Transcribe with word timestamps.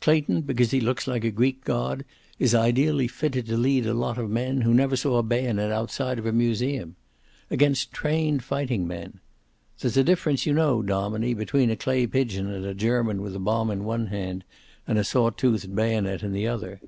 "Clayton, 0.00 0.40
because 0.40 0.70
he 0.70 0.80
looks 0.80 1.06
like 1.06 1.24
a 1.24 1.30
Greek 1.30 1.62
god, 1.62 2.06
is 2.38 2.54
ideally 2.54 3.06
fitted 3.06 3.44
to 3.48 3.58
lead 3.58 3.84
a 3.84 3.92
lot 3.92 4.16
of 4.16 4.30
men 4.30 4.62
who 4.62 4.72
never 4.72 4.96
saw 4.96 5.18
a 5.18 5.22
bayonet 5.22 5.70
outside 5.70 6.18
of 6.18 6.24
a 6.24 6.32
museum. 6.32 6.96
Against 7.50 7.92
trained 7.92 8.42
fighting 8.42 8.86
men. 8.88 9.20
There's 9.80 9.98
a 9.98 10.02
difference 10.02 10.46
you 10.46 10.54
know, 10.54 10.80
dominie, 10.80 11.34
between 11.34 11.68
a 11.68 11.76
clay 11.76 12.06
pigeon 12.06 12.46
and 12.50 12.64
a 12.64 12.72
German 12.72 13.20
with 13.20 13.36
a 13.36 13.38
bomb 13.38 13.70
in 13.70 13.84
one 13.84 14.06
hand 14.06 14.42
and 14.86 14.98
a 14.98 15.04
saw 15.04 15.28
toothed 15.28 15.74
bayonet 15.76 16.22
in 16.22 16.32
the 16.32 16.48
other." 16.48 16.80